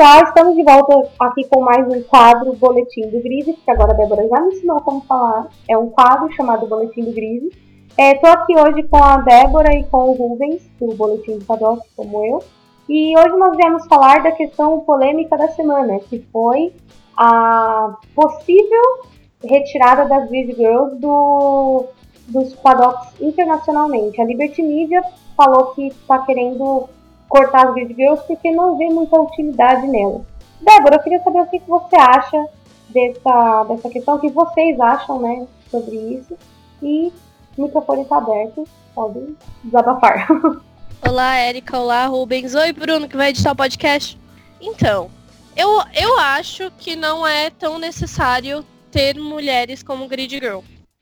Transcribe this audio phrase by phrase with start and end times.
[0.00, 3.94] Pessoal, estamos de volta aqui com mais um quadro Boletim do Grise, que agora a
[3.94, 5.48] Débora já me ensinou como falar.
[5.68, 7.50] É um quadro chamado Boletim do Grise.
[7.98, 11.86] Estou é, aqui hoje com a Débora e com o Rubens, do Boletim do Paddock,
[11.94, 12.42] como eu.
[12.88, 16.72] E hoje nós viemos falar da questão polêmica da semana, que foi
[17.14, 19.02] a possível
[19.44, 21.84] retirada das Grid Girls do,
[22.28, 24.18] dos paddocks internacionalmente.
[24.18, 25.02] A Liberty Media
[25.36, 26.88] falou que está querendo
[27.30, 30.26] cortar as grid girls porque não vê muita utilidade nela.
[30.60, 32.44] Débora, eu queria saber o que, que você acha
[32.90, 36.36] dessa, dessa questão, o que vocês acham né, sobre isso.
[36.82, 37.12] E
[37.56, 40.26] o microfone está aberto, podem desabafar.
[41.08, 41.78] Olá, Érica.
[41.78, 42.54] Olá, Rubens.
[42.54, 44.20] Oi, Bruno, que vai editar o podcast.
[44.60, 45.08] Então,
[45.56, 50.60] eu, eu acho que não é tão necessário ter mulheres como grid girl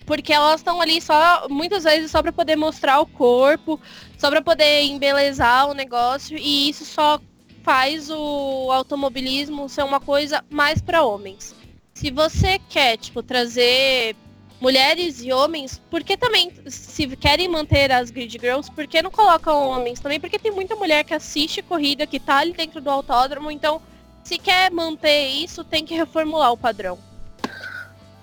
[0.09, 3.79] porque elas estão ali só, muitas vezes, só para poder mostrar o corpo,
[4.19, 7.20] só para poder embelezar o negócio, e isso só
[7.62, 11.55] faz o automobilismo ser uma coisa mais para homens.
[11.94, 14.16] Se você quer, tipo, trazer
[14.61, 19.69] mulheres e homens, porque também, se querem manter as grid girls, por que não colocam
[19.69, 20.19] homens também?
[20.19, 23.80] Porque tem muita mulher que assiste corrida, que tá ali dentro do autódromo, então,
[24.24, 26.98] se quer manter isso, tem que reformular o padrão.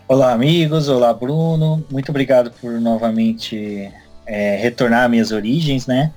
[0.07, 0.89] Olá, amigos.
[0.89, 1.83] Olá, Bruno.
[1.89, 3.91] Muito obrigado por novamente
[4.25, 6.11] é, retornar às minhas origens, né?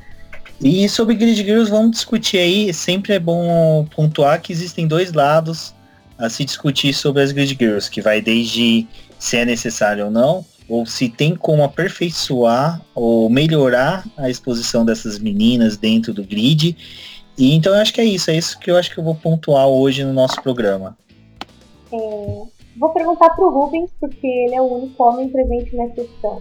[0.60, 2.72] E sobre Grid Girls, vamos discutir aí.
[2.74, 5.74] Sempre é bom pontuar que existem dois lados
[6.18, 8.86] a se discutir sobre as Grid Girls, que vai desde
[9.18, 15.18] se é necessário ou não, ou se tem como aperfeiçoar ou melhorar a exposição dessas
[15.18, 16.76] meninas dentro do grid.
[17.36, 19.14] E então eu acho que é isso, é isso que eu acho que eu vou
[19.14, 20.98] pontuar hoje no nosso programa.
[21.92, 22.42] É,
[22.78, 26.40] Vou perguntar para o Rubens, porque ele é o único homem presente nessa sessão.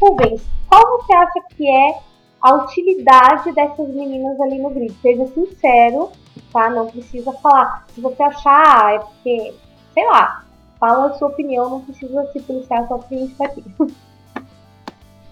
[0.00, 1.98] Rubens, qual você acha que é
[2.40, 4.94] a utilidade dessas meninas ali no grid?
[5.02, 6.10] Seja sincero,
[6.52, 6.70] tá?
[6.70, 7.86] Não precisa falar.
[7.94, 9.54] Se você achar, ah, é porque,
[9.92, 10.44] sei lá,
[10.78, 13.64] fala a sua opinião, não precisa se policiar só porque a gente tá aqui.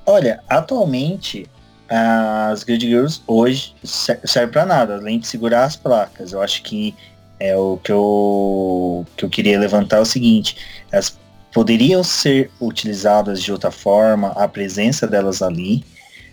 [0.06, 1.49] Olha, atualmente
[1.88, 6.32] as Grid Girls hoje servem para nada, além de segurar as placas.
[6.32, 6.94] Eu acho que
[7.38, 10.56] é o que eu, que eu queria levantar é o seguinte,
[10.91, 11.19] elas
[11.56, 15.83] poderiam ser utilizadas de outra forma, a presença delas ali,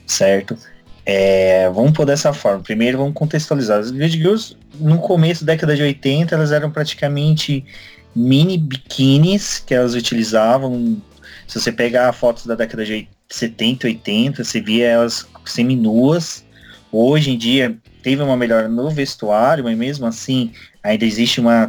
[0.06, 0.58] certo?
[1.06, 2.60] É, vamos por dessa forma.
[2.60, 3.80] Primeiro vamos contextualizar.
[3.80, 7.64] As Grid Girls, no começo da década de 80, elas eram praticamente
[8.14, 11.02] mini biquínis que elas utilizavam.
[11.48, 16.43] Se você pegar fotos da década de 70, 80, você via elas semi-nuas.
[16.96, 21.68] Hoje em dia teve uma melhora no vestuário, mas mesmo assim ainda existe uma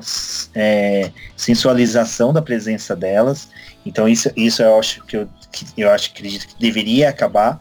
[0.55, 3.49] é, sensualização da presença delas.
[3.87, 7.59] Então isso, isso eu acho que eu, que eu acho acredito que deveria acabar.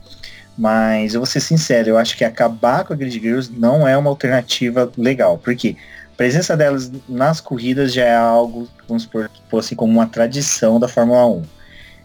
[0.57, 3.97] Mas eu vou ser sincero, eu acho que acabar com a Grid Girls não é
[3.97, 5.37] uma alternativa legal.
[5.37, 5.77] Porque
[6.11, 10.87] a presença delas nas corridas já é algo, vamos supor, assim, como uma tradição da
[10.89, 11.43] Fórmula 1.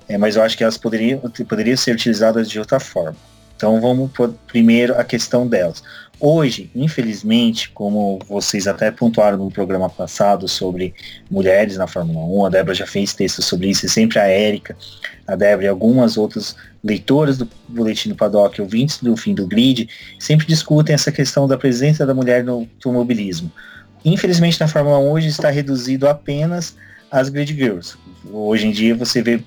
[0.08, 3.16] É, mas eu acho que elas poderiam, poderiam ser utilizadas de outra forma.
[3.58, 5.82] Então vamos por primeiro a questão delas.
[6.20, 10.94] Hoje, infelizmente, como vocês até pontuaram no programa passado sobre
[11.28, 14.76] mulheres na Fórmula 1, a Débora já fez texto sobre isso, e sempre a Érica,
[15.26, 16.54] a Débora e algumas outras
[16.84, 19.88] leitoras do Boletim do Paddock, ouvintes do fim do grid,
[20.20, 23.50] sempre discutem essa questão da presença da mulher no automobilismo.
[24.04, 26.76] Infelizmente, na Fórmula 1 hoje está reduzido apenas
[27.10, 27.96] às grid girls.
[28.30, 29.42] Hoje em dia você vê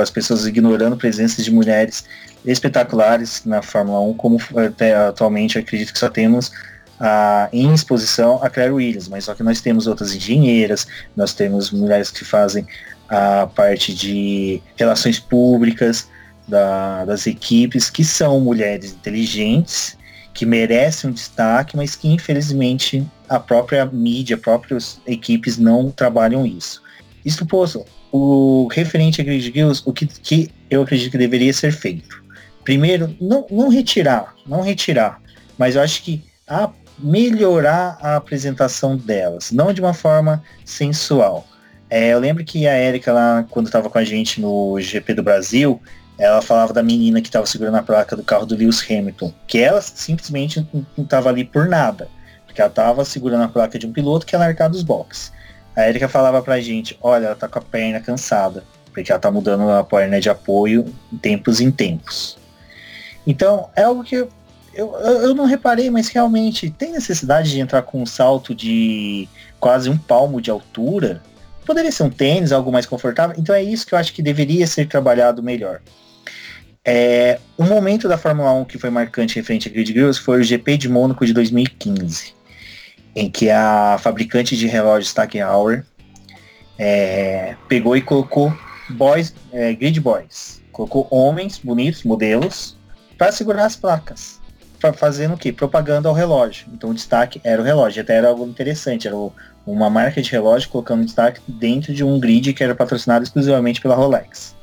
[0.00, 2.04] as pessoas ignorando presenças de mulheres
[2.44, 6.50] espetaculares na Fórmula 1, como até atualmente acredito que só temos
[6.98, 11.70] a, em exposição a Claire Williams, mas só que nós temos outras engenheiras, nós temos
[11.70, 12.66] mulheres que fazem
[13.08, 16.08] a parte de relações públicas
[16.48, 19.96] da, das equipes, que são mulheres inteligentes,
[20.32, 26.82] que merecem um destaque, mas que infelizmente a própria mídia, próprias equipes não trabalham isso.
[27.24, 27.84] Isso posto,
[28.16, 32.26] o referente a Grid Girls, o que, que eu acredito que deveria ser feito?
[32.66, 35.22] primeiro, não, não retirar, não retirar,
[35.56, 36.68] mas eu acho que a
[36.98, 41.46] melhorar a apresentação delas, não de uma forma sensual.
[41.88, 45.22] É, eu lembro que a Erika lá, quando estava com a gente no GP do
[45.22, 45.80] Brasil,
[46.18, 49.58] ela falava da menina que estava segurando a placa do carro do Lewis Hamilton, que
[49.58, 52.08] ela simplesmente não estava ali por nada,
[52.46, 55.30] porque ela estava segurando a placa de um piloto que ia largar dos boxes.
[55.76, 59.30] A Erika falava pra gente, olha, ela tá com a perna cansada, porque ela tá
[59.30, 60.86] mudando a perna de apoio
[61.20, 62.38] tempos em tempos.
[63.26, 64.30] Então, é algo que eu,
[64.72, 69.28] eu, eu não reparei, mas realmente tem necessidade de entrar com um salto de
[69.58, 71.22] quase um palmo de altura.
[71.64, 73.36] Poderia ser um tênis, algo mais confortável.
[73.38, 75.80] Então é isso que eu acho que deveria ser trabalhado melhor.
[76.84, 80.44] É, o momento da Fórmula 1 que foi marcante referente a Grid Girls foi o
[80.44, 82.35] GP de Mônaco de 2015.
[83.16, 85.82] Em que a fabricante de relógios Stack Hour
[86.78, 88.54] é, pegou e colocou
[88.90, 92.76] boys, é, grid boys, colocou homens bonitos, modelos,
[93.16, 94.38] para segurar as placas,
[94.78, 95.50] pra, fazendo o quê?
[95.50, 96.66] Propaganda ao relógio.
[96.74, 99.16] Então o destaque era o relógio, até era algo interessante, era
[99.66, 103.94] uma marca de relógio colocando destaque dentro de um grid que era patrocinado exclusivamente pela
[103.94, 104.54] Rolex.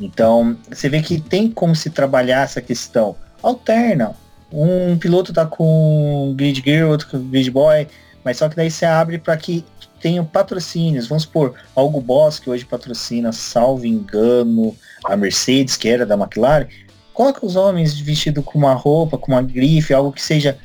[0.00, 3.16] Então, você vê que tem como se trabalhar essa questão.
[3.42, 4.14] Alterna.
[4.52, 7.86] Um piloto tá com grid girl, outro com grid boy,
[8.24, 9.64] mas só que daí você abre para que
[10.00, 11.06] tenham patrocínios.
[11.06, 14.74] Vamos supor, algo Boss, que hoje patrocina, salvo engano,
[15.04, 16.66] a Mercedes, que era da McLaren.
[17.12, 20.56] Coloca os homens vestidos com uma roupa, com uma grife, algo que seja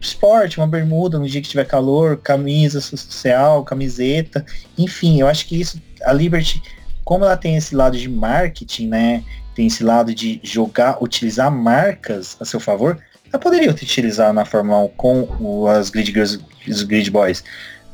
[0.00, 4.44] esporte, uma bermuda no dia que tiver calor, camisa social, camiseta,
[4.76, 6.62] enfim, eu acho que isso, a Liberty,
[7.04, 9.24] como ela tem esse lado de marketing, né,
[9.54, 13.00] tem esse lado de jogar, utilizar marcas a seu favor,
[13.38, 17.44] poderia utilizar na Fórmula 1 com as Grid Girls, os Grid Boys.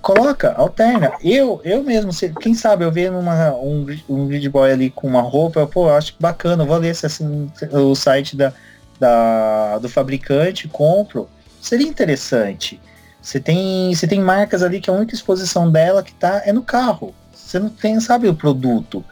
[0.01, 1.13] Coloca, alterna.
[1.23, 2.11] Eu, eu mesmo,
[2.41, 6.15] quem sabe eu ver numa, um, um grid boy ali com uma roupa, pô, acho
[6.19, 8.51] bacana, vou ler assim, o site da,
[8.99, 11.29] da, do fabricante, compro
[11.61, 12.81] seria interessante.
[13.21, 16.63] Você tem, você tem marcas ali que a única exposição dela que tá é no
[16.63, 17.15] carro.
[17.35, 19.05] Você não tem, sabe, o produto.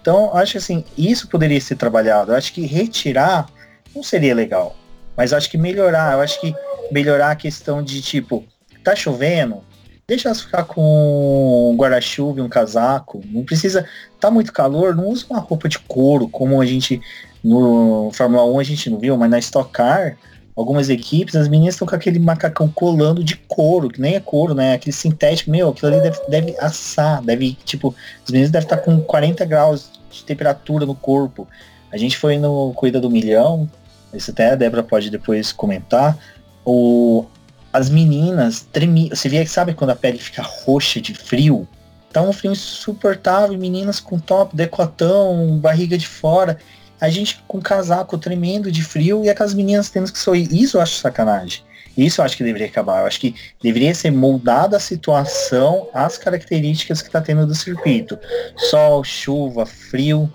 [0.00, 2.32] Então, acho assim, isso poderia ser trabalhado.
[2.32, 3.46] Eu acho que retirar
[3.94, 4.74] não seria legal.
[5.16, 6.54] Mas acho que melhorar, eu acho que
[6.90, 8.44] melhorar a questão de tipo,
[8.82, 9.62] tá chovendo,
[10.06, 13.20] deixa elas ficar com um guarda-chuva e um casaco.
[13.26, 13.86] Não precisa.
[14.18, 17.00] Tá muito calor, não usa uma roupa de couro, como a gente
[17.42, 20.16] no Fórmula 1 a gente não viu, mas na Stock Car
[20.60, 24.54] algumas equipes, as meninas estão com aquele macacão colando de couro, que nem é couro,
[24.54, 24.74] né?
[24.74, 29.00] Aquele sintético, meu, aquilo ali deve, deve assar, deve, tipo, as meninas devem estar com
[29.00, 31.48] 40 graus de temperatura no corpo.
[31.90, 33.68] A gente foi no Cuida do Milhão,
[34.14, 36.18] isso até a Débora pode depois comentar,
[36.64, 37.26] o,
[37.72, 41.66] as meninas tremiam, você via que sabe quando a pele fica roxa de frio?
[42.12, 46.58] Tá um frio insuportável, meninas com top, decotão, barriga de fora
[47.00, 50.48] a gente com casaco tremendo de frio e aquelas meninas tendo que sorrir.
[50.52, 51.62] Isso eu acho sacanagem.
[51.96, 53.00] Isso eu acho que deveria acabar.
[53.00, 58.18] Eu acho que deveria ser moldada a situação às características que está tendo do circuito.
[58.56, 60.30] Sol, chuva, frio.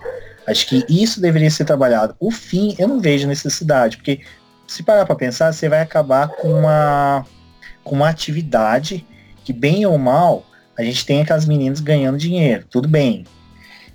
[0.47, 2.15] Acho que isso deveria ser trabalhado.
[2.19, 4.21] O fim, eu não vejo necessidade, porque
[4.67, 7.25] se parar para pensar, você vai acabar com uma,
[7.83, 9.05] com uma atividade
[9.43, 10.45] que, bem ou mal,
[10.77, 12.65] a gente tem aquelas meninas ganhando dinheiro.
[12.69, 13.25] Tudo bem.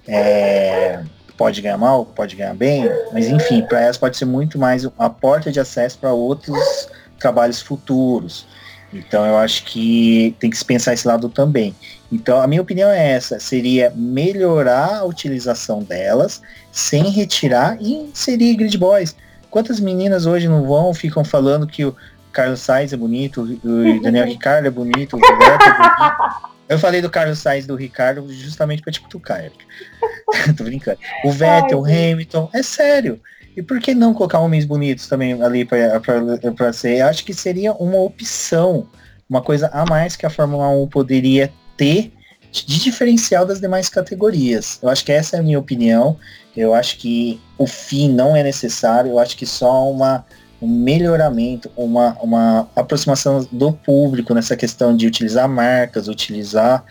[0.08, 1.02] É,
[1.37, 5.11] pode ganhar mal, pode ganhar bem, mas enfim, para elas pode ser muito mais a
[5.11, 6.88] porta de acesso para outros
[7.19, 8.47] trabalhos futuros.
[8.92, 11.75] Então eu acho que tem que se pensar esse lado também.
[12.10, 16.42] Então a minha opinião é essa, seria melhorar a utilização delas
[16.72, 19.16] sem retirar e inserir grid boys.
[19.48, 21.94] Quantas meninas hoje não vão, ficam falando que o
[22.32, 26.50] Carlos Sainz é bonito, o Daniel Ricardo é bonito, o Roberto é bonito.
[26.68, 29.42] Eu falei do Carlos Sainz do Ricardo justamente pra te cutucar.
[30.56, 30.99] Tô brincando.
[31.25, 33.20] O Vettel, o Hamilton, é sério.
[33.61, 37.00] E por que não colocar homens bonitos também ali para ser?
[37.00, 38.87] Eu acho que seria uma opção,
[39.29, 42.11] uma coisa a mais que a Fórmula 1 poderia ter
[42.50, 44.79] de diferencial das demais categorias.
[44.83, 46.17] Eu acho que essa é a minha opinião.
[46.57, 49.11] Eu acho que o fim não é necessário.
[49.11, 50.25] Eu acho que só uma
[50.62, 56.83] um melhoramento, uma, uma aproximação do público nessa questão de utilizar marcas, utilizar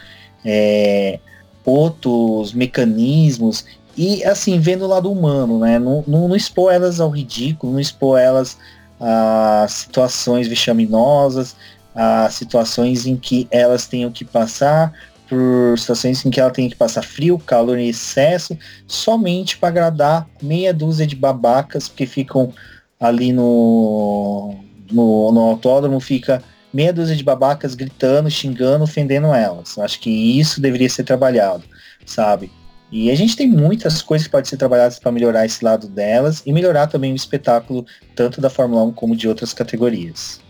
[0.46, 1.20] é,
[1.66, 3.66] outros mecanismos
[4.00, 5.78] e assim, vendo o lado humano, né?
[5.78, 8.58] Não, não, não expor elas ao ridículo, não expor elas
[8.98, 11.54] a situações vexaminosas,
[11.94, 14.94] a situações em que elas tenham que passar
[15.28, 20.30] por situações em que ela tem que passar frio, calor em excesso, somente para agradar
[20.42, 22.54] meia dúzia de babacas que ficam
[22.98, 24.56] ali no,
[24.90, 26.42] no, no autódromo fica
[26.74, 29.78] meia dúzia de babacas gritando, xingando, ofendendo elas.
[29.78, 31.66] Acho que isso deveria ser trabalhado,
[32.06, 32.50] sabe?
[32.92, 36.42] E a gente tem muitas coisas que podem ser trabalhadas para melhorar esse lado delas
[36.46, 40.42] e melhorar também o espetáculo, tanto da Fórmula 1 como de outras categorias.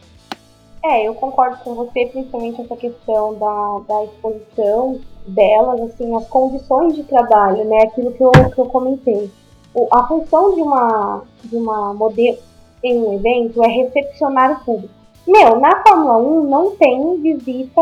[0.84, 6.96] É, eu concordo com você, principalmente essa questão da, da exposição delas, assim, as condições
[6.96, 7.84] de trabalho, né?
[7.84, 9.30] Aquilo que eu, que eu comentei
[9.92, 12.38] a função de uma, de uma modelo
[12.84, 14.94] em um evento é recepcionar o público.
[15.28, 17.82] Meu, na Fórmula 1 não tem visita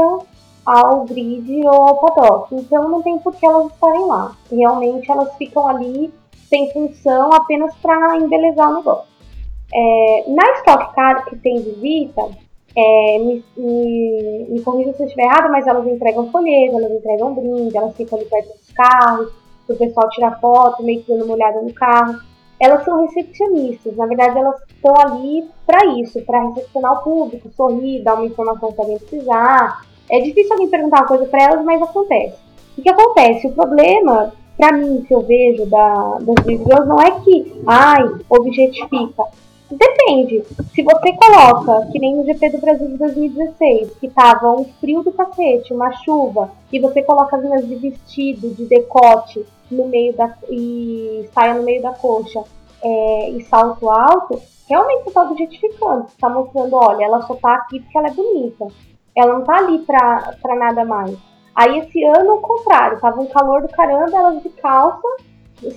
[0.67, 4.35] ao grid ou ao paddock, então não tem por que elas estarem lá.
[4.51, 6.13] Realmente elas ficam ali
[6.49, 9.07] sem função apenas para embelezar o negócio.
[9.73, 12.21] É, na Stock Car que tem visita,
[12.75, 17.33] é, me, me, me corrija se eu estiver errado, mas elas entregam folheto, elas entregam
[17.33, 19.31] brinde, elas ficam ali perto dos carros,
[19.69, 22.19] o pessoal tirar foto, meio que dando uma olhada no carro.
[22.59, 23.95] elas são recepcionistas.
[23.95, 28.71] Na verdade, elas estão ali para isso, para recepcionar o público, sorrir, dar uma informação
[28.71, 29.87] que alguém precisar.
[30.09, 32.37] É difícil alguém perguntar uma coisa para elas, mas acontece.
[32.77, 33.47] O que acontece?
[33.47, 39.23] O problema, para mim, que eu vejo da, das girls, não é que, ai, objetifica.
[39.69, 40.43] Depende.
[40.73, 45.03] Se você coloca, que nem no GP do Brasil de 2016, que tava um frio
[45.03, 50.13] do cacete, uma chuva, e você coloca as meninas de vestido, de decote, no meio
[50.13, 50.33] da.
[50.49, 52.41] e saia no meio da coxa
[52.81, 56.07] é, e salto alto, realmente você tá objetificando.
[56.07, 58.67] Você tá mostrando, olha, ela só tá aqui porque ela é bonita.
[59.17, 61.17] Ela não tá ali pra, pra nada mais.
[61.55, 65.07] Aí esse ano, o contrário, tava um calor do caramba, elas de calça,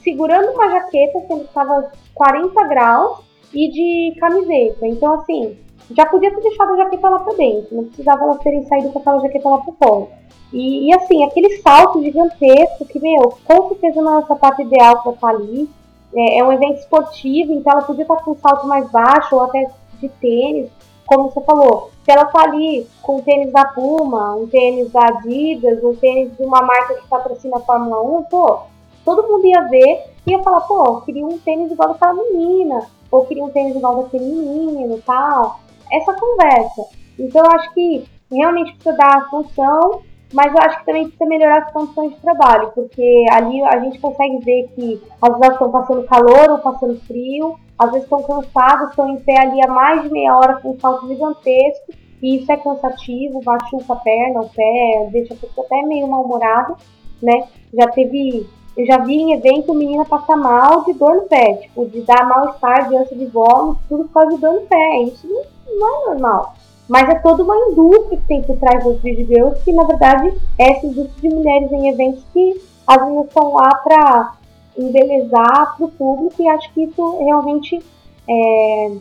[0.03, 4.87] segurando uma jaqueta, sendo que tava 40 graus, e de camiseta.
[4.87, 5.57] Então, assim,
[5.97, 8.99] já podia ter deixado a jaqueta lá pra dentro, não precisava elas terem saído com
[9.01, 10.09] aquela jaqueta lá pra fora.
[10.53, 15.03] E, e assim, aquele salto gigantesco que, meu, com certeza não é o sapato ideal
[15.03, 15.69] pra estar ali.
[16.15, 19.43] É, é um evento esportivo, então ela podia estar com um salto mais baixo ou
[19.43, 19.71] até
[20.01, 20.69] de tênis,
[21.11, 21.91] como você falou.
[22.05, 26.37] Se ela tá ali com um tênis da Puma, um tênis da Adidas, um tênis
[26.37, 28.61] de uma marca que patrocina a Fórmula 1, pô,
[29.05, 32.87] todo mundo ia ver e ia falar, pô, eu queria um tênis igual daquela menina,
[33.11, 35.59] ou queria um tênis igual daquele menino e tal.
[35.91, 36.87] Essa conversa.
[37.19, 41.27] Então eu acho que realmente precisa dar a função mas eu acho que também precisa
[41.27, 45.71] melhorar as condições de trabalho, porque ali a gente consegue ver que às vezes estão
[45.71, 50.03] passando calor ou passando frio, às vezes estão cansadas, estão em pé ali há mais
[50.03, 54.49] de meia hora com um salto gigantesco, e isso é cansativo, machuca a perna, o
[54.51, 56.77] pé, deixa a pessoa até meio mal-humorada,
[57.23, 57.49] né?
[57.73, 58.47] Já teve,
[58.77, 62.29] eu já vi em evento menina passar mal de dor no pé, tipo, de dar
[62.29, 66.07] mal-estar diante de vômitos, tudo por causa de dor no pé, isso não, não é
[66.11, 66.55] normal.
[66.91, 70.73] Mas é toda uma indústria que tem por trás dos videogirls, que na verdade é
[70.73, 74.33] essa indústria de mulheres em eventos que as meninas estão lá para
[74.77, 77.81] embelezar para o público e acho que isso realmente
[78.29, 78.93] é,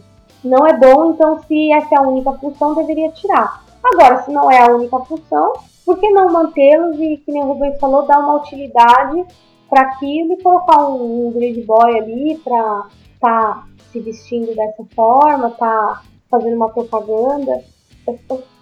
[0.44, 1.14] não é bom.
[1.14, 3.64] Então, se essa é a única função, deveria tirar.
[3.84, 5.54] Agora, se não é a única função,
[5.84, 9.26] por que não mantê-los e, que nem o Rubens falou, dar uma utilidade
[9.68, 14.84] para aquilo e colocar um, um grid boy ali para estar tá se vestindo dessa
[14.96, 17.64] forma, tá fazendo uma propaganda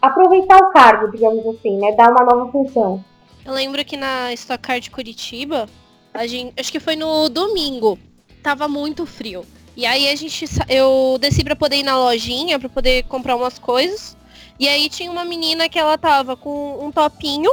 [0.02, 1.94] aproveitar o cargo, digamos assim, né?
[1.94, 3.04] Dar uma nova função.
[3.46, 5.68] Eu lembro que na Stock Car de Curitiba,
[6.14, 7.98] a gente, acho que foi no domingo,
[8.44, 9.46] tava muito frio.
[9.76, 13.60] E aí a gente, eu desci para poder ir na lojinha, para poder comprar umas
[13.60, 14.18] coisas.
[14.60, 17.52] E aí tinha uma menina que ela tava com um topinho,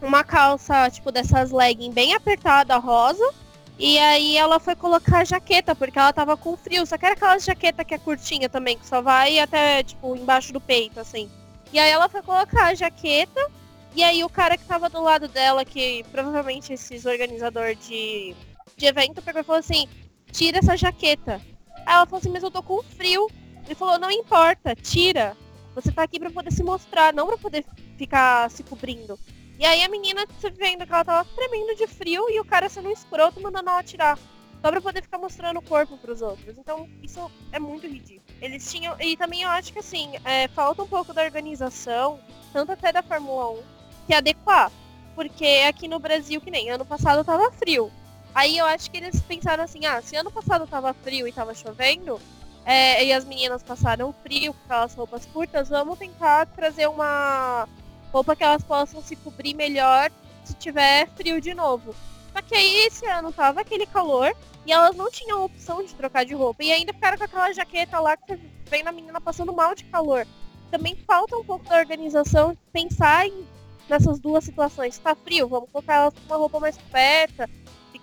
[0.00, 3.30] uma calça, tipo, dessas leggings bem apertada, rosa.
[3.78, 6.86] E aí ela foi colocar a jaqueta, porque ela tava com frio.
[6.86, 10.52] Só que era aquela jaqueta que é curtinha também, que só vai até, tipo, embaixo
[10.52, 11.30] do peito, assim.
[11.72, 13.50] E aí ela foi colocar a jaqueta.
[13.94, 18.34] E aí o cara que tava do lado dela, que provavelmente esses organizador de,
[18.76, 19.88] de evento, pegou e falou assim,
[20.32, 21.40] tira essa jaqueta.
[21.84, 23.26] Aí ela falou assim, mas eu tô com frio.
[23.64, 25.36] Ele falou, não importa, tira.
[25.74, 27.64] Você tá aqui pra poder se mostrar, não pra poder
[27.98, 29.18] ficar se cobrindo.
[29.58, 32.88] E aí a menina, vendo que ela tava tremendo de frio e o cara sendo
[32.88, 34.18] um escroto mandando ela tirar.
[34.60, 36.58] Só pra poder ficar mostrando o corpo pros outros.
[36.58, 38.22] Então, isso é muito ridículo.
[38.40, 38.96] Eles tinham.
[39.00, 42.18] E também eu acho que assim, é, falta um pouco da organização,
[42.52, 43.62] tanto até da Fórmula 1,
[44.06, 44.72] se adequar.
[45.14, 47.90] Porque aqui no Brasil, que nem ano passado tava frio.
[48.34, 51.54] Aí eu acho que eles pensaram assim, ah, se ano passado tava frio e tava
[51.54, 52.20] chovendo,
[52.66, 57.66] é, e as meninas passaram frio com aquelas roupas curtas, vamos tentar trazer uma
[58.12, 60.10] roupa que elas possam se cobrir melhor
[60.44, 61.94] se tiver frio de novo.
[62.32, 64.34] Só que aí esse ano tava aquele calor
[64.66, 66.62] e elas não tinham opção de trocar de roupa.
[66.62, 70.26] E ainda ficaram com aquela jaqueta lá que vem na menina passando mal de calor.
[70.70, 73.46] Também falta um pouco da organização pensar em,
[73.88, 74.98] nessas duas situações.
[74.98, 77.48] Tá frio, vamos colocar elas com uma roupa mais coberta.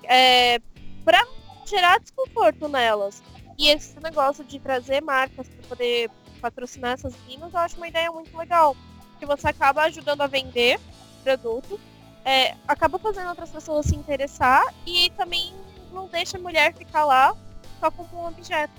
[0.03, 0.59] É,
[1.05, 1.25] pra
[1.65, 3.21] gerar desconforto nelas.
[3.57, 6.09] E esse negócio de trazer marcas para poder
[6.41, 8.75] patrocinar essas meninas, eu acho uma ideia muito legal
[9.23, 10.77] que você acaba ajudando a vender
[11.23, 11.79] produto,
[12.25, 15.53] é, acaba fazendo outras pessoas se interessar e também
[15.93, 17.33] não deixa a mulher ficar lá
[17.79, 18.73] só com um objeto.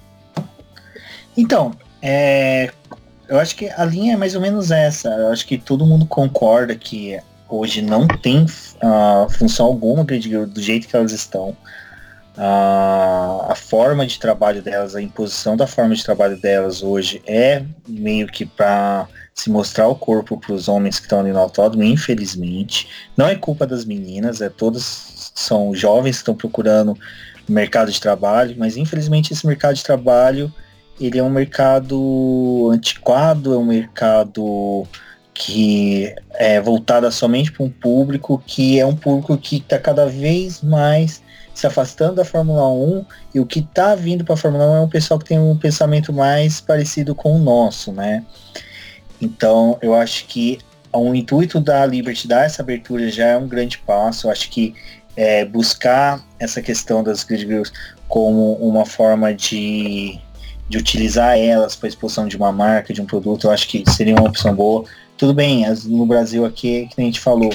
[1.34, 1.72] Então,
[2.02, 2.70] é,
[3.26, 5.08] eu acho que a linha é mais ou menos essa.
[5.08, 10.86] Eu acho que todo mundo concorda que hoje não tem uh, função alguma do jeito
[10.86, 11.56] que elas estão.
[12.36, 17.64] Uh, a forma de trabalho delas, a imposição da forma de trabalho delas hoje é
[17.88, 21.82] meio que para se mostrar o corpo para os homens que estão ali no autódromo,
[21.82, 22.88] infelizmente.
[23.16, 26.96] Não é culpa das meninas, é todas são jovens que estão procurando
[27.48, 30.52] mercado de trabalho, mas infelizmente esse mercado de trabalho
[31.00, 34.86] ele é um mercado antiquado, é um mercado
[35.34, 40.62] que é voltado somente para um público que é um público que está cada vez
[40.62, 41.20] mais
[41.52, 44.80] se afastando da Fórmula 1 e o que está vindo para a Fórmula 1 é
[44.80, 48.24] um pessoal que tem um pensamento mais parecido com o nosso, né?
[49.20, 50.58] Então, eu acho que
[50.92, 54.26] o intuito da Liberty dar essa abertura já é um grande passo.
[54.26, 54.74] Eu acho que
[55.16, 57.46] é, buscar essa questão das grid
[58.08, 60.18] como uma forma de,
[60.68, 64.14] de utilizar elas para exposição de uma marca, de um produto, eu acho que seria
[64.14, 64.84] uma opção boa.
[65.16, 67.50] Tudo bem, as, no Brasil aqui, que a gente falou,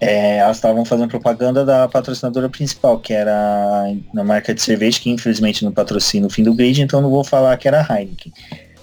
[0.00, 5.10] é, elas estavam fazendo propaganda da patrocinadora principal, que era na marca de cerveja, que
[5.10, 8.32] infelizmente não patrocina o fim do grid, então não vou falar que era a Heineken.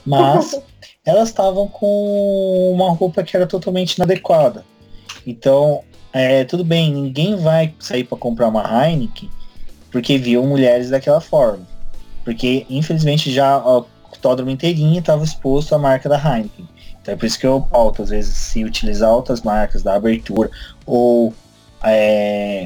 [0.06, 0.60] Mas
[1.06, 4.66] elas estavam com uma roupa que era totalmente inadequada.
[5.26, 9.30] Então, é, tudo bem, ninguém vai sair para comprar uma Heineken
[9.92, 11.68] porque viu mulheres daquela forma.
[12.26, 16.68] Porque, infelizmente, já o autódromo inteirinho estava exposto à marca da Heineken.
[17.02, 20.50] Então é por isso que eu pauto, às vezes, se utilizar outras marcas da abertura
[20.86, 21.34] ou
[21.84, 22.66] é,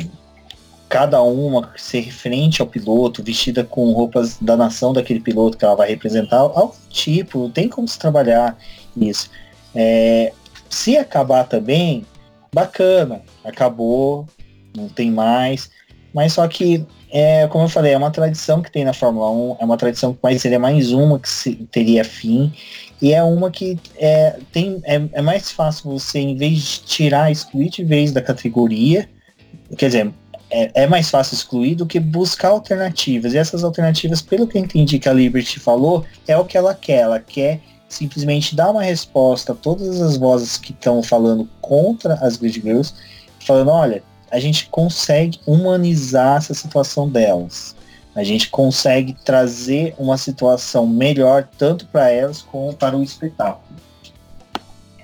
[0.90, 5.76] cada uma ser referente ao piloto, vestida com roupas da nação daquele piloto que ela
[5.76, 8.58] vai representar, ao tipo, tem como se trabalhar
[8.96, 9.30] isso.
[9.76, 10.32] É,
[10.70, 12.06] se acabar também,
[12.54, 14.26] bacana, acabou,
[14.76, 15.70] não tem mais,
[16.14, 19.58] mas só que é, como eu falei, é uma tradição que tem na Fórmula 1,
[19.60, 22.52] é uma tradição que mais seria mais uma que se, teria fim,
[23.02, 27.32] e é uma que é, tem, é, é mais fácil você, em vez de tirar,
[27.32, 29.08] excluir de vez da categoria,
[29.78, 30.14] quer dizer,
[30.50, 33.34] é, é, mais fácil excluir do que buscar alternativas.
[33.34, 36.74] E essas alternativas, pelo que eu entendi que a Liberty falou, é o que ela
[36.74, 37.02] quer.
[37.02, 42.38] Ela quer simplesmente dar uma resposta a todas as vozes que estão falando contra as
[42.38, 42.94] Grid Girls,
[43.46, 47.76] falando, olha, a gente consegue humanizar essa situação delas.
[48.16, 53.78] A gente consegue trazer uma situação melhor tanto para elas como para o espetáculo.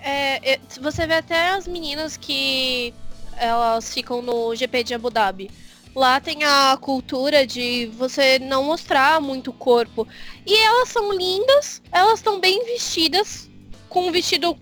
[0.03, 2.93] É, você vê até as meninas que
[3.38, 5.50] elas ficam no GP de Abu Dhabi.
[5.96, 10.08] Lá tem a cultura de você não mostrar muito o corpo.
[10.46, 13.50] E elas são lindas, elas estão bem vestidas,
[13.89, 14.58] com um vestido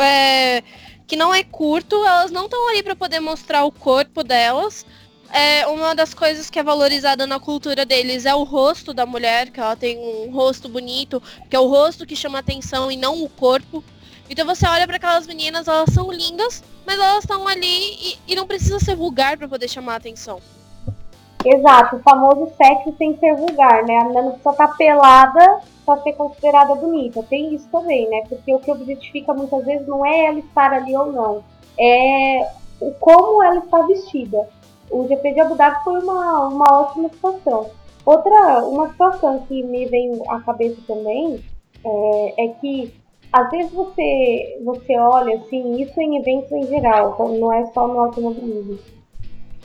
[0.00, 0.62] é,
[1.06, 4.84] que não é curto, elas não estão ali para poder mostrar o corpo delas.
[5.32, 9.50] É, uma das coisas que é valorizada na cultura deles é o rosto da mulher,
[9.50, 13.22] que ela tem um rosto bonito, que é o rosto que chama atenção e não
[13.22, 13.82] o corpo.
[14.32, 18.34] Então você olha para aquelas meninas, elas são lindas, mas elas estão ali e, e,
[18.34, 20.40] não precisa ser vulgar para poder chamar a atenção.
[21.44, 23.94] Exato, o famoso sexo sem ser vulgar, né?
[23.98, 27.22] A menina não precisa estar tá pelada para ser considerada bonita.
[27.24, 28.22] Tem isso também, né?
[28.26, 31.44] Porque o que objetifica muitas vezes não é ela estar ali ou não,
[31.78, 34.48] é o como ela está vestida.
[34.90, 37.70] O GP de Abu Dhabi foi uma, uma ótima situação.
[38.06, 41.44] Outra, uma situação que me vem à cabeça também
[41.84, 43.01] é, é que
[43.32, 47.88] às vezes você, você olha assim, isso em eventos em geral, então não é só
[47.88, 48.78] no automobilismo.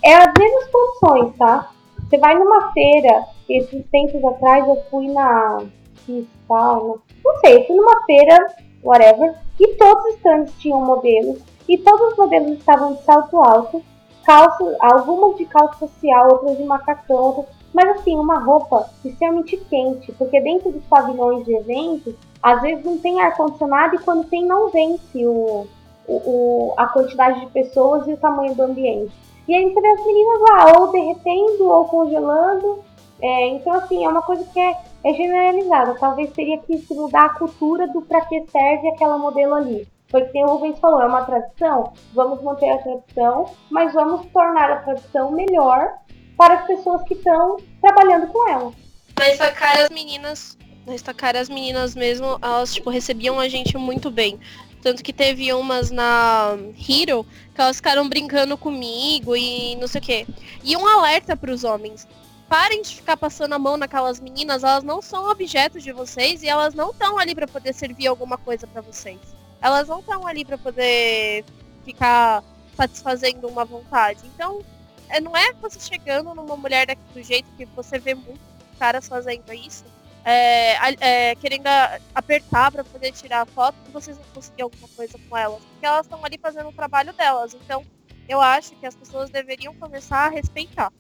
[0.03, 1.71] É as mesmas condições, tá?
[1.99, 5.65] Você vai numa feira, esses tempos atrás eu fui na
[6.06, 8.47] Fiscal, não sei, eu fui numa feira,
[8.82, 13.84] whatever, e todos os stands tinham modelos, e todos os modelos estavam de salto alto,
[14.23, 20.12] calça, algumas de calça social, outras de macacão, outras mas assim, uma roupa extremamente quente,
[20.13, 24.69] porque dentro dos pavilhões de eventos, às vezes não tem ar-condicionado e quando tem não
[24.69, 25.67] vence o,
[26.08, 29.12] o, a quantidade de pessoas e o tamanho do ambiente.
[29.47, 32.80] E aí você vê as meninas lá, ou derretendo, ou congelando.
[33.21, 35.95] É, então, assim, é uma coisa que é, é generalizada.
[35.95, 39.88] Talvez teria que se mudar a cultura do para que serve aquela modelo ali.
[40.10, 44.77] Porque o Rubens falou, é uma tradição, vamos manter a tradição, mas vamos tornar a
[44.77, 45.95] tradição melhor
[46.38, 48.71] para as pessoas que estão trabalhando com ela.
[49.17, 54.12] Na Estacar as meninas, na Estacar as meninas mesmo, elas tipo recebiam a gente muito
[54.12, 54.39] bem.
[54.82, 60.04] Tanto que teve umas na Hero que elas ficaram brincando comigo e não sei o
[60.04, 60.28] quê.
[60.63, 62.08] E um alerta para os homens.
[62.47, 66.47] Parem de ficar passando a mão naquelas meninas, elas não são objetos de vocês e
[66.47, 69.19] elas não estão ali para poder servir alguma coisa para vocês.
[69.62, 71.43] Elas não estão ali para poder
[71.84, 72.43] ficar
[72.78, 74.21] satisfazendo uma vontade.
[74.34, 74.62] Então,
[75.10, 78.41] é, não é você chegando numa mulher daqui do jeito que você vê muitos
[78.78, 79.86] caras fazendo isso,
[80.24, 81.67] é, é, querendo
[82.13, 85.62] apertar para poder tirar a foto, que vocês vão conseguir alguma coisa com elas.
[85.63, 87.56] Porque elas estão ali fazendo o trabalho delas.
[87.56, 87.86] Então,
[88.28, 90.91] eu acho que as pessoas deveriam começar a respeitar.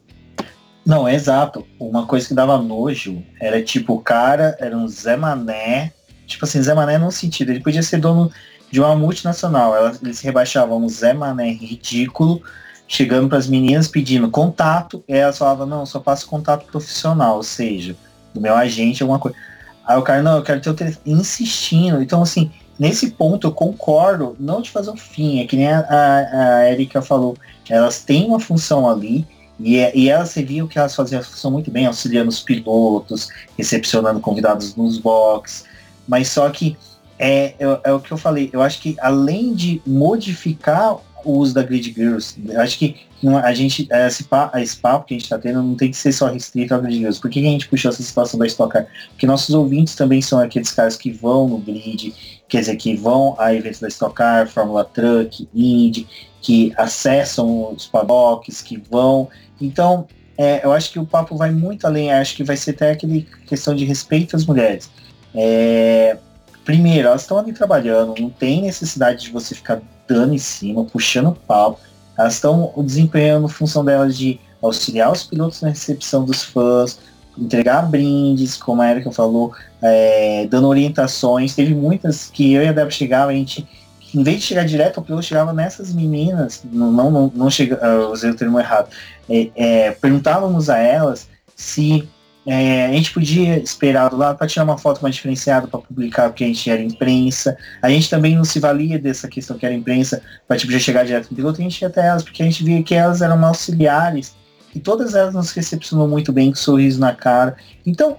[0.85, 1.67] Não, exato.
[1.77, 5.91] Uma coisa que dava nojo era tipo, o cara era um Zé Mané.
[6.25, 8.31] Tipo assim, Zé Mané no sentido, ele podia ser dono
[8.71, 9.73] de uma multinacional.
[10.13, 12.41] Se rebaixavam um Zé Mané ridículo
[12.87, 17.43] chegando para as meninas pedindo contato, e elas falavam, não, só passo contato profissional, ou
[17.43, 17.95] seja,
[18.33, 19.37] do meu agente, alguma coisa.
[19.85, 22.01] Aí o cara, não, eu quero ter o telefone, insistindo.
[22.01, 25.85] Então, assim, nesse ponto eu concordo, não de fazer o fim, é que nem a,
[25.89, 27.35] a, Erika falou,
[27.69, 29.25] elas têm uma função ali,
[29.59, 33.29] E, e elas, você viu que elas faziam a função muito bem, auxiliando os pilotos,
[33.57, 35.65] recepcionando convidados nos box.
[36.07, 36.77] Mas só que
[37.19, 41.53] é, é, é, o que eu falei, eu acho que além de modificar o uso
[41.53, 42.95] da Grid Girls, eu acho que
[43.43, 46.11] a gente, esse, papo, esse papo que a gente está tendo não tem que ser
[46.11, 47.19] só restrito ao Grid Girls.
[47.19, 48.87] Por que, a gente puxou essa situação da Stock Car?
[49.09, 52.13] Porque nossos ouvintes também são aqueles caras que vão no grid,
[52.47, 56.07] quer dizer, que vão a eventos da Stock Car, Fórmula Truck, Indy,
[56.41, 59.27] que acessam os paddocks, que vão.
[59.59, 62.91] Então, é, eu acho que o papo vai muito além, acho que vai ser até
[62.91, 64.89] aquele questão de respeito às mulheres.
[65.33, 66.17] É,
[66.63, 71.27] primeiro, elas estão ali trabalhando, não tem necessidade de você ficar dando em cima, puxando
[71.27, 71.79] o pau.
[72.17, 76.99] Elas estão desempenhando função delas de auxiliar os pilotos na recepção dos fãs,
[77.37, 81.53] entregar brindes, como a Erika falou, é, dando orientações.
[81.53, 83.67] Teve muitas que eu e a Débora chegava, a gente,
[84.13, 87.79] em vez de chegar direto ao piloto, chegava nessas meninas, não, não, não, não chega,
[87.87, 88.89] uh, usei o termo errado,
[89.29, 92.07] é, é, perguntávamos a elas se
[92.49, 96.29] é, a gente podia esperar do lado para tirar uma foto mais diferenciada para publicar
[96.29, 97.57] porque a gente era imprensa.
[97.81, 101.03] A gente também não se valia dessa questão que era imprensa para tipo, já chegar
[101.05, 103.43] direto no piloto, a gente ia até elas, porque a gente via que elas eram
[103.45, 104.33] auxiliares
[104.73, 107.57] e todas elas nos recepcionou muito bem, com sorriso na cara.
[107.85, 108.15] Então,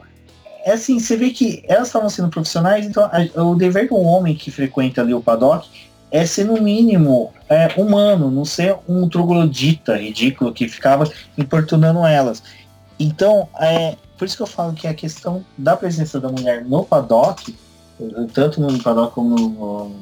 [0.62, 4.34] é assim, você vê que elas estavam sendo profissionais, então a, o dever do homem
[4.34, 5.66] que frequenta ali o paddock
[6.10, 12.42] é ser no mínimo é, humano, não ser um troglodita ridículo que ficava importunando elas.
[12.98, 16.84] Então, é, por isso que eu falo que a questão da presença da mulher no
[16.84, 17.54] paddock,
[18.34, 19.92] tanto no paddock como no,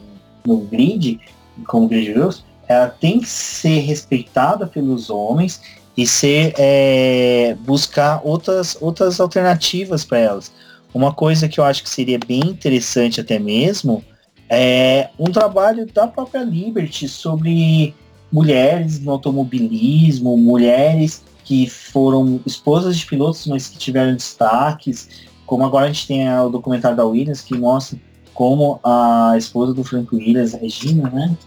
[0.44, 1.20] no grid,
[1.66, 5.60] como grid girls, ela tem que ser respeitada pelos homens
[5.96, 10.50] e ser é, buscar outras, outras alternativas para elas.
[10.92, 14.02] Uma coisa que eu acho que seria bem interessante até mesmo
[14.48, 17.94] é um trabalho da própria Liberty sobre
[18.32, 25.08] mulheres no automobilismo, mulheres que foram esposas de pilotos, mas que tiveram destaques,
[25.46, 27.98] como agora a gente tem o documentário da Williams que mostra
[28.34, 31.38] como a esposa do Frank Williams, Regina, né?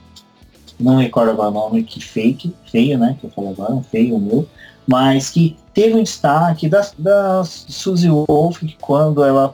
[0.79, 3.17] Não recordo agora o nome, que fake, feio, né?
[3.19, 4.47] Que eu falei agora, feio o meu,
[4.87, 9.53] mas que teve um destaque da, da Suzy Wolf, que quando ela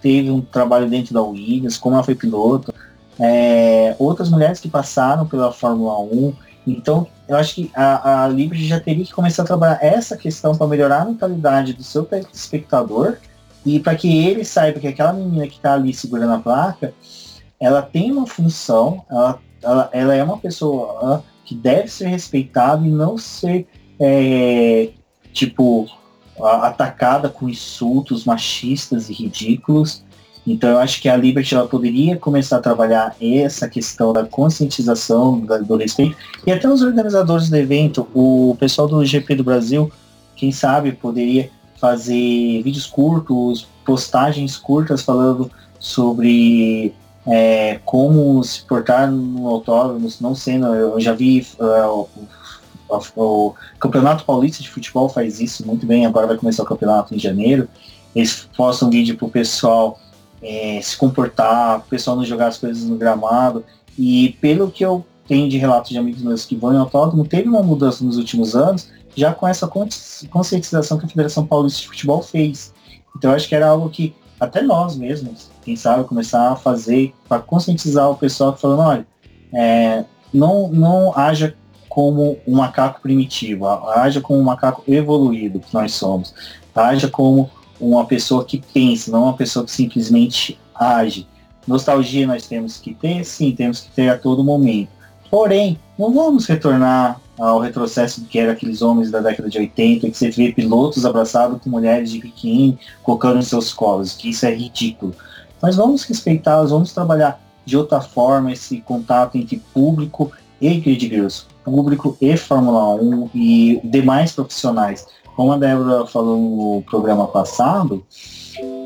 [0.00, 2.72] teve um trabalho dentro da Williams, como ela foi piloto,
[3.18, 6.32] é, outras mulheres que passaram pela Fórmula 1,
[6.68, 10.54] então, eu acho que a, a Liberty já teria que começar a trabalhar essa questão
[10.54, 13.16] para melhorar a mentalidade do seu espectador.
[13.64, 16.92] E para que ele saiba que aquela menina que está ali segurando a placa,
[17.60, 22.90] ela tem uma função, ela, ela, ela é uma pessoa que deve ser respeitada e
[22.90, 23.66] não ser,
[24.00, 24.90] é,
[25.32, 25.86] tipo,
[26.40, 30.04] atacada com insultos machistas e ridículos
[30.46, 35.40] então eu acho que a Liberty ela poderia começar a trabalhar essa questão da conscientização
[35.40, 39.90] do respeito e até os organizadores do evento, o pessoal do GP do Brasil,
[40.34, 41.50] quem sabe poderia
[41.80, 46.94] fazer vídeos curtos, postagens curtas falando sobre
[47.26, 52.08] é, como se portar no autódromo, não sendo, eu já vi uh,
[52.88, 57.14] o, o, Campeonato Paulista de Futebol faz isso muito bem, agora vai começar o campeonato
[57.14, 57.68] em janeiro.
[58.14, 59.98] Eles postam vídeo pro pessoal
[60.42, 63.64] é, se comportar, o pessoal não jogar as coisas no gramado.
[63.96, 67.48] E pelo que eu tenho de relatos de amigos meus que vão em autódromo, teve
[67.48, 69.70] uma mudança nos últimos anos, já com essa
[70.30, 72.72] conscientização que a Federação Paulista de Futebol fez.
[73.16, 77.40] Então acho que era algo que até nós mesmos, quem sabe, começar a fazer para
[77.40, 79.06] conscientizar o pessoal falando, olha,
[79.54, 81.54] é, não, não haja
[81.88, 86.34] como um macaco primitivo, haja como um macaco evoluído que nós somos,
[86.74, 87.50] haja como
[87.82, 91.26] uma pessoa que pensa, não uma pessoa que simplesmente age.
[91.66, 94.90] Nostalgia nós temos que ter, sim, temos que ter a todo momento.
[95.30, 100.16] Porém, não vamos retornar ao retrocesso que era aqueles homens da década de 80, que
[100.16, 104.54] você vê pilotos abraçados com mulheres de biquíni colocando em seus colos, que isso é
[104.54, 105.14] ridículo.
[105.60, 111.46] Mas vamos respeitá-los, vamos trabalhar de outra forma esse contato entre público e grid girls,
[111.64, 118.04] público e Fórmula 1 e demais profissionais como a Débora falou no programa passado,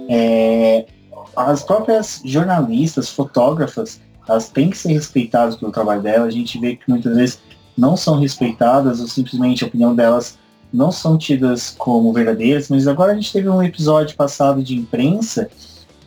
[0.09, 0.87] é,
[1.37, 6.28] as próprias jornalistas, fotógrafas, elas têm que ser respeitadas pelo trabalho delas.
[6.28, 7.40] A gente vê que muitas vezes
[7.76, 10.38] não são respeitadas ou simplesmente a opinião delas
[10.72, 12.68] não são tidas como verdadeiras.
[12.68, 15.48] Mas agora a gente teve um episódio passado de imprensa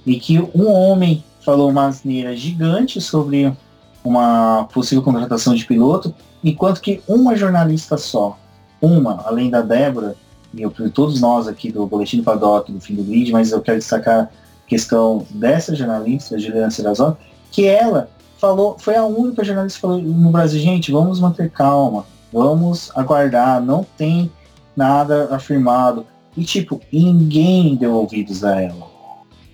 [0.05, 3.53] e que um homem falou uma asneira gigante sobre
[4.03, 8.37] uma possível contratação de piloto, enquanto que uma jornalista só,
[8.81, 10.15] uma, além da Débora,
[10.57, 13.77] eu, todos nós aqui do Boletim do Paddock, do fim do grid, mas eu quero
[13.77, 14.29] destacar a
[14.67, 17.15] questão dessa jornalista, Juliana Serrazon,
[17.51, 22.05] que ela falou, foi a única jornalista que falou no Brasil, gente, vamos manter calma,
[22.31, 24.31] vamos aguardar, não tem
[24.75, 26.05] nada afirmado.
[26.37, 28.87] E tipo, ninguém deu ouvidos a ela.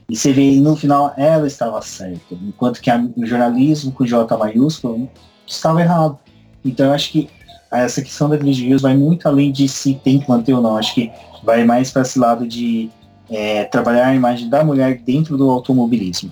[0.08, 4.38] E você vê, no final, ela estava certa, enquanto que a, o jornalismo com J
[4.38, 5.10] maiúsculo
[5.48, 6.20] estava errado.
[6.64, 7.28] Então eu acho que
[7.72, 10.78] essa questão da grid vai muito além de se tem que manter ou não.
[10.78, 11.12] Acho que
[11.44, 12.90] vai mais para esse lado de
[13.30, 16.32] é, trabalhar a imagem da mulher dentro do automobilismo.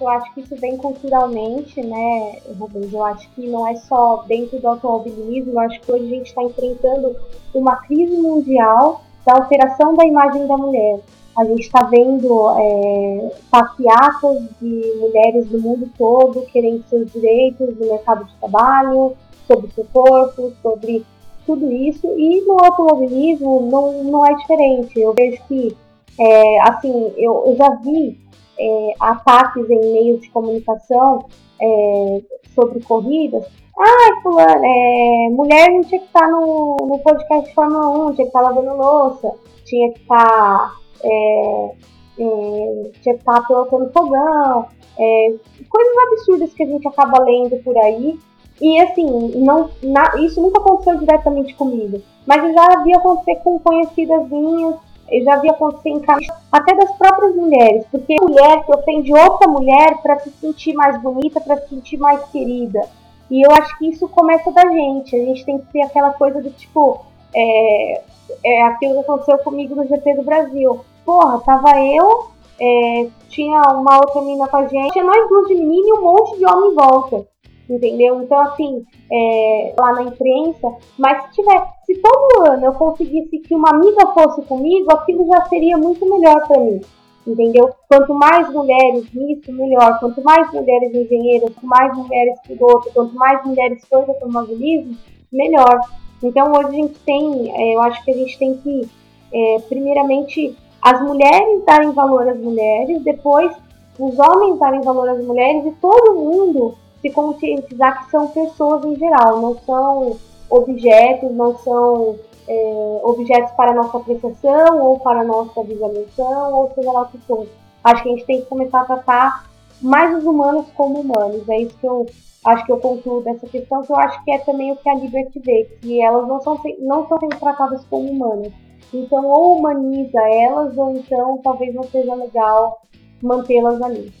[0.00, 2.92] Eu acho que isso vem culturalmente, né, Rubens?
[2.92, 6.26] Eu acho que não é só dentro do automobilismo, eu acho que hoje a gente
[6.26, 7.14] está enfrentando
[7.54, 10.98] uma crise mundial da alteração da imagem da mulher.
[11.38, 17.86] A gente está vendo é, passeatas de mulheres do mundo todo querendo seus direitos no
[17.86, 19.16] mercado de trabalho,
[19.46, 21.04] sobre seu corpo, sobre
[21.46, 22.06] tudo isso.
[22.16, 24.98] E no automobilismo não, não é diferente.
[24.98, 25.76] Eu vejo que,
[26.18, 28.18] é, assim, eu, eu, já vi
[28.58, 31.26] é, ataques em meios de comunicação
[31.60, 32.22] é,
[32.54, 33.44] sobre corridas.
[33.78, 38.14] Ah, fulano, é, mulher não tinha que estar no, no podcast de Fórmula 1, tinha
[38.16, 39.32] que estar lavando louça,
[39.64, 40.74] tinha que estar.
[41.02, 41.72] É,
[42.18, 45.34] é, tinha que estar pilotando fogão, é,
[45.68, 48.18] coisas absurdas que a gente acaba lendo por aí
[48.62, 49.04] e assim,
[49.38, 52.00] não, na, isso nunca aconteceu diretamente comigo.
[52.24, 54.76] Mas eu já vi acontecer com conhecidas minhas,
[55.10, 57.84] eu já vi acontecer em casa, até das próprias mulheres.
[57.90, 62.22] Porque mulher que ofende outra mulher para se sentir mais bonita, para se sentir mais
[62.30, 62.88] querida.
[63.28, 65.16] E eu acho que isso começa da gente.
[65.16, 67.04] A gente tem que ter aquela coisa do tipo.
[67.34, 68.02] É,
[68.44, 70.84] é aquilo que aconteceu comigo no GP do Brasil.
[71.04, 72.28] Porra, tava eu,
[72.60, 76.02] é, tinha uma outra menina com a gente, tinha nós duas de menina e um
[76.02, 77.31] monte de homem em volta
[77.68, 78.22] entendeu?
[78.22, 83.54] Então, assim, é, lá na imprensa, mas se tiver, se todo ano eu conseguisse que
[83.54, 86.80] uma amiga fosse comigo, aquilo já seria muito melhor para mim,
[87.26, 87.70] entendeu?
[87.88, 89.98] Quanto mais mulheres nisso, melhor.
[90.00, 94.96] Quanto mais mulheres engenheiras, quanto mais mulheres pilotos, quanto mais mulheres fãs do automobilismo,
[95.32, 95.80] melhor.
[96.22, 98.88] Então, hoje a gente tem, é, eu acho que a gente tem que,
[99.32, 103.52] é, primeiramente, as mulheres darem valor às mulheres, depois
[103.98, 108.96] os homens darem valor às mulheres e todo mundo se conscientizar que são pessoas em
[108.96, 110.16] geral, não são
[110.48, 112.16] objetos, não são
[112.48, 117.46] é, objetos para nossa apreciação ou para nossa visualização, ou seja lá o que for.
[117.82, 121.48] Acho que a gente tem que começar a tratar mais os humanos como humanos.
[121.48, 122.06] É isso que eu
[122.44, 124.94] acho que eu concluo dessa questão, que eu acho que é também o que a
[124.94, 128.52] Liberty vê, que elas não são, não são sendo tratadas como humanas.
[128.94, 132.82] Então, ou humaniza elas, ou então talvez não seja legal
[133.22, 134.12] mantê-las ali.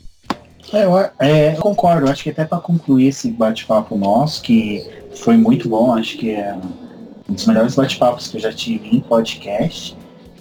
[0.72, 5.36] É, eu, é, eu concordo, acho que até para concluir esse bate-papo nosso, que foi
[5.36, 6.54] muito bom, acho que é
[7.28, 9.96] um dos melhores bate-papos que eu já tive em podcast,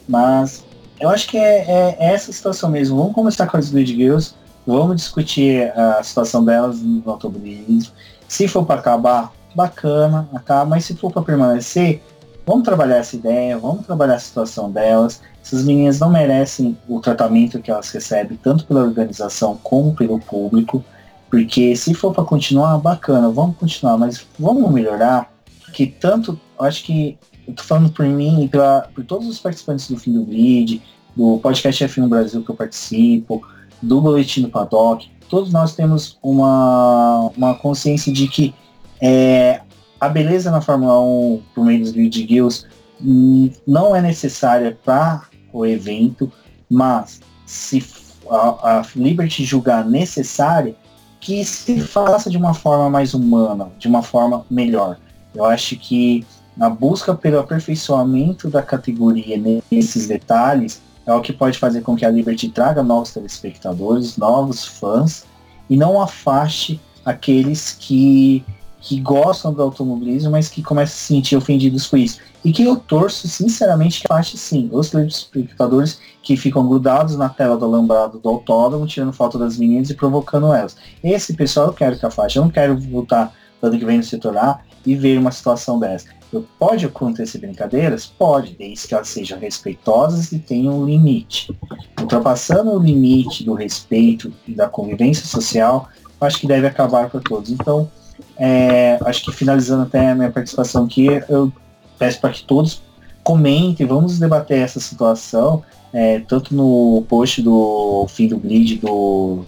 [0.07, 0.63] mas
[0.99, 2.97] eu acho que é, é, é essa situação mesmo.
[2.97, 7.91] Vamos começar com as Lead Girls, vamos discutir a situação delas no automobilismo.
[8.27, 12.01] Se for para acabar, bacana, acaba, mas se for para permanecer,
[12.45, 15.21] vamos trabalhar essa ideia, vamos trabalhar a situação delas.
[15.43, 20.83] Essas meninas não merecem o tratamento que elas recebem, tanto pela organização como pelo público,
[21.29, 25.31] porque se for para continuar, bacana, vamos continuar, mas vamos melhorar,
[25.63, 28.49] porque tanto, acho que, eu tô falando por mim e
[28.93, 30.81] por todos os participantes do Fim do Grid,
[31.15, 33.41] do podcast F1 Brasil que eu participo,
[33.81, 38.53] do Boletim do Paddock, todos nós temos uma, uma consciência de que
[39.01, 39.61] é,
[40.01, 42.65] a beleza na Fórmula 1 por meio dos grid guilds
[42.99, 45.21] hum, não é necessária para
[45.53, 46.31] o evento,
[46.67, 47.85] mas se
[48.27, 50.75] a, a Liberty julgar necessária,
[51.19, 54.97] que se faça de uma forma mais humana, de uma forma melhor.
[55.35, 56.25] Eu acho que
[56.59, 62.05] a busca pelo aperfeiçoamento da categoria nesses detalhes é o que pode fazer com que
[62.05, 65.25] a Liberty traga novos telespectadores, novos fãs
[65.69, 68.43] e não afaste aqueles que
[68.81, 72.19] que gostam do automobilismo, mas que começam a se sentir ofendidos com isso.
[72.43, 74.67] E que eu torço, sinceramente, que parte sim.
[74.71, 79.91] Os telespectadores que ficam grudados na tela do alambrado do autódromo, tirando foto das meninas
[79.91, 80.75] e provocando elas.
[81.03, 82.37] Esse pessoal eu quero que afaste.
[82.37, 86.07] Eu não quero voltar ano que vem no setor A e ver uma situação dessa.
[86.33, 88.05] Eu, pode acontecer brincadeiras?
[88.05, 91.55] Pode, desde que elas sejam respeitosas e tenham um limite.
[91.99, 95.89] Ultrapassando o limite do respeito e da convivência social,
[96.19, 97.51] acho que deve acabar para todos.
[97.51, 97.91] Então,
[98.37, 101.51] é, acho que finalizando até a minha participação aqui, eu
[101.97, 102.81] peço para que todos
[103.23, 109.45] comentem, vamos debater essa situação, é, tanto no post do fim do grid do,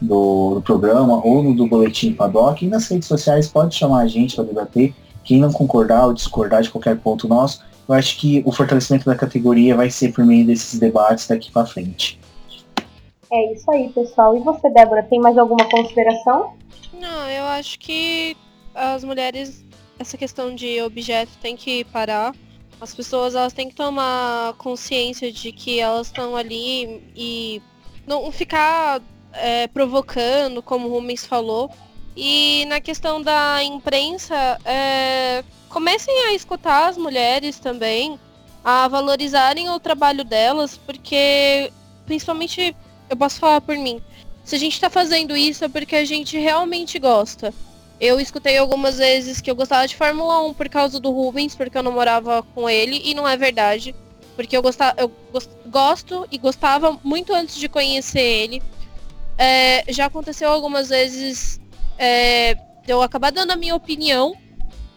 [0.00, 4.06] do, do, programa ou no do boletim Paddock, e nas redes sociais pode chamar a
[4.06, 4.94] gente para debater.
[5.22, 9.14] Quem não concordar ou discordar de qualquer ponto nosso, eu acho que o fortalecimento da
[9.14, 12.18] categoria vai ser por meio desses debates daqui para frente.
[13.32, 14.36] É isso aí, pessoal.
[14.36, 16.52] E você, Débora, tem mais alguma consideração?
[16.92, 18.36] Não, eu acho que
[18.74, 19.64] as mulheres,
[19.98, 22.34] essa questão de objeto tem que parar.
[22.78, 27.62] As pessoas elas têm que tomar consciência de que elas estão ali e
[28.06, 29.00] não ficar
[29.32, 31.70] é, provocando, como o Rubens falou.
[32.14, 38.20] E na questão da imprensa, é, comecem a escutar as mulheres também,
[38.62, 41.72] a valorizarem o trabalho delas, porque
[42.04, 42.76] principalmente
[43.12, 44.00] eu posso falar por mim.
[44.42, 47.52] Se a gente está fazendo isso é porque a gente realmente gosta.
[48.00, 51.76] Eu escutei algumas vezes que eu gostava de Fórmula 1 por causa do Rubens, porque
[51.76, 53.94] eu não morava com ele, e não é verdade.
[54.34, 55.12] Porque eu, gostava, eu
[55.66, 58.62] gosto e gostava muito antes de conhecer ele.
[59.38, 61.60] É, já aconteceu algumas vezes
[61.98, 62.56] é,
[62.88, 64.34] eu acabar dando a minha opinião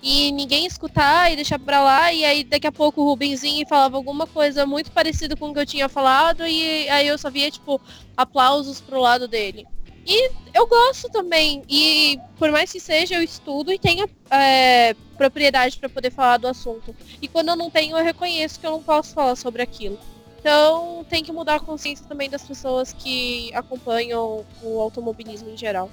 [0.05, 3.97] e ninguém escutar e deixar pra lá, e aí daqui a pouco o Rubenzinho falava
[3.97, 7.49] alguma coisa muito parecida com o que eu tinha falado, e aí eu só via,
[7.49, 7.81] tipo,
[8.15, 9.65] aplausos pro lado dele.
[10.05, 11.63] E eu gosto também.
[11.67, 16.47] E por mais que seja, eu estudo e tenho é, propriedade para poder falar do
[16.47, 16.95] assunto.
[17.19, 19.97] E quando eu não tenho, eu reconheço que eu não posso falar sobre aquilo.
[20.39, 25.89] Então tem que mudar a consciência também das pessoas que acompanham o automobilismo em geral.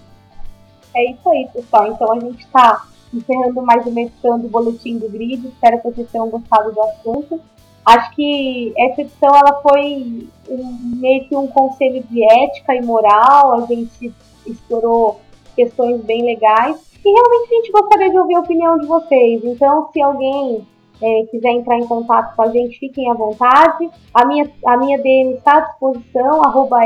[0.95, 1.91] É isso aí, pessoal.
[1.91, 5.47] Então a gente está encerrando mais uma edição do Boletim do Grid.
[5.47, 7.41] Espero que vocês tenham gostado do assunto.
[7.85, 13.55] Acho que essa edição ela foi um, meio que um conselho de ética e moral.
[13.55, 14.13] A gente
[14.47, 15.21] explorou
[15.55, 16.81] questões bem legais.
[17.05, 19.45] E realmente a gente gostaria de ouvir a opinião de vocês.
[19.45, 20.67] Então, se alguém
[21.03, 23.91] é, quiser entrar em contato com a gente, fiquem à vontade.
[24.15, 26.79] A minha, a minha DM está à disposição, arroba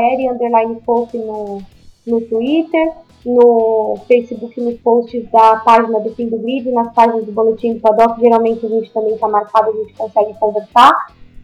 [1.15, 1.63] no,
[2.07, 2.93] no Twitter
[3.27, 7.81] no Facebook, nos posts da página do Fim do Grid, nas páginas do Boletim do
[7.81, 10.93] Paddock, geralmente a gente também está marcado, a gente consegue conversar.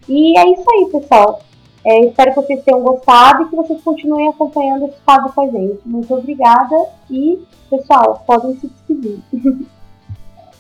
[0.09, 1.41] E é isso aí, pessoal.
[1.85, 5.49] É, espero que vocês tenham gostado e que vocês continuem acompanhando esse quadro com a
[5.49, 5.81] gente.
[5.85, 6.77] Muito obrigada
[7.11, 9.21] e, pessoal, podem se despedir.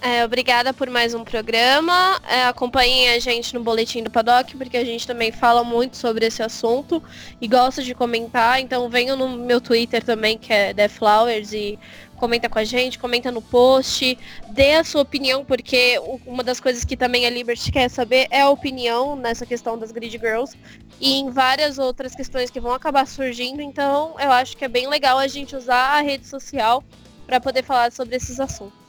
[0.04, 2.20] É, obrigada por mais um programa.
[2.28, 6.26] É, acompanhem a gente no Boletim do Paddock, porque a gente também fala muito sobre
[6.26, 7.00] esse assunto
[7.40, 8.60] e gosta de comentar.
[8.60, 11.78] Então venham no meu Twitter também, que é Deflowers, e
[12.16, 16.84] comenta com a gente, comenta no post, dê a sua opinião, porque uma das coisas
[16.84, 20.58] que também a Liberty quer saber é a opinião nessa questão das Grid Girls
[21.00, 23.62] e em várias outras questões que vão acabar surgindo.
[23.62, 26.82] Então eu acho que é bem legal a gente usar a rede social
[27.24, 28.81] para poder falar sobre esses assuntos.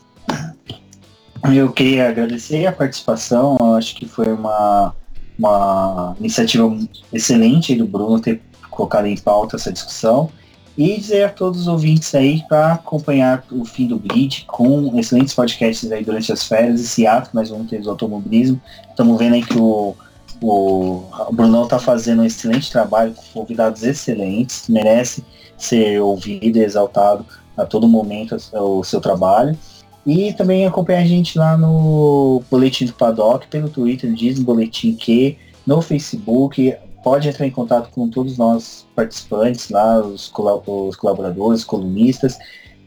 [1.51, 4.95] Eu queria agradecer a participação, eu acho que foi uma,
[5.37, 6.73] uma iniciativa
[7.11, 10.29] excelente do Bruno ter colocado em pauta essa discussão.
[10.75, 15.33] E dizer a todos os ouvintes aí para acompanhar o fim do grid com excelentes
[15.33, 18.59] podcasts aí durante as férias, esse ato, mais um ter do automobilismo.
[18.89, 19.95] Estamos vendo aí que o,
[20.41, 25.23] o, o Brunão está fazendo um excelente trabalho com convidados excelentes, merece
[25.57, 27.23] ser ouvido e exaltado
[27.55, 29.55] a todo momento o seu trabalho.
[30.05, 35.37] E também acompanha a gente lá no Boletim do Paddock, pelo Twitter, diz Boletim que,
[35.65, 36.75] no Facebook.
[37.03, 40.31] Pode entrar em contato com todos nós participantes lá, os,
[40.65, 42.37] os colaboradores, colunistas,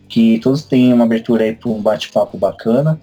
[0.08, 2.98] que todos têm uma abertura aí para um bate-papo bacana.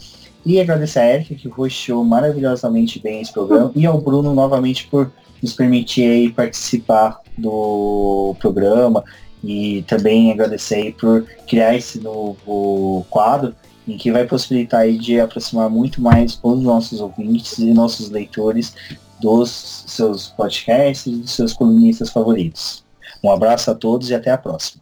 [0.45, 5.12] E agradecer a Erika, que roxou maravilhosamente bem esse programa, e ao Bruno novamente por
[5.41, 9.04] nos permitir aí participar do programa
[9.43, 13.54] e também agradecer por criar esse novo quadro
[13.88, 18.74] em que vai possibilitar aí de aproximar muito mais os nossos ouvintes e nossos leitores
[19.19, 22.84] dos seus podcasts e dos seus colunistas favoritos.
[23.24, 24.82] Um abraço a todos e até a próxima.